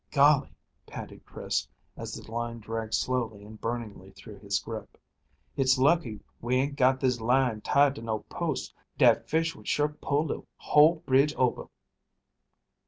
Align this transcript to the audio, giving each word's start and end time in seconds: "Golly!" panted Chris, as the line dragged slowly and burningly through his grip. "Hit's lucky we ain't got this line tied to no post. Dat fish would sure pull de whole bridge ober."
"Golly!" 0.09 0.49
panted 0.87 1.27
Chris, 1.27 1.67
as 1.95 2.15
the 2.15 2.31
line 2.31 2.57
dragged 2.59 2.95
slowly 2.95 3.43
and 3.43 3.61
burningly 3.61 4.09
through 4.09 4.39
his 4.39 4.57
grip. 4.59 4.97
"Hit's 5.53 5.77
lucky 5.77 6.21
we 6.41 6.55
ain't 6.55 6.75
got 6.75 6.99
this 6.99 7.21
line 7.21 7.61
tied 7.61 7.93
to 7.93 8.01
no 8.01 8.21
post. 8.21 8.73
Dat 8.97 9.29
fish 9.29 9.55
would 9.55 9.67
sure 9.67 9.89
pull 9.89 10.25
de 10.25 10.41
whole 10.55 11.03
bridge 11.05 11.35
ober." 11.37 11.67